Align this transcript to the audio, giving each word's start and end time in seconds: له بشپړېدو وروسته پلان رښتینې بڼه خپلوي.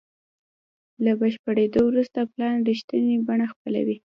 له 1.03 1.11
بشپړېدو 1.19 1.81
وروسته 1.87 2.19
پلان 2.33 2.55
رښتینې 2.69 3.15
بڼه 3.27 3.45
خپلوي. 3.53 3.97